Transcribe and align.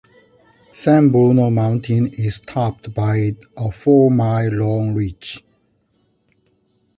San 0.73 1.11
Bruno 1.11 1.51
Mountain 1.51 2.07
is 2.13 2.39
topped 2.39 2.91
by 2.91 3.35
a 3.55 3.71
four 3.71 4.09
mile 4.09 4.47
long 4.49 4.95
ridge. 4.95 5.45